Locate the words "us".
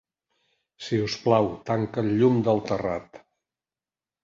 1.07-1.17